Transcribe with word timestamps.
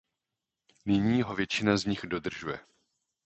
Nyní 0.85 1.21
ho 1.21 1.35
většina 1.35 1.77
z 1.77 1.85
nich 1.85 2.05
dodržuje. 2.07 2.59